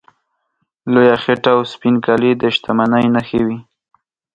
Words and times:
لویه 0.93 1.17
خېټه 1.23 1.51
او 1.55 1.61
سپین 1.73 1.95
کالي 2.05 2.31
د 2.41 2.43
شتمنۍ 2.55 3.05
نښې 3.15 3.41
وې. 3.47 3.59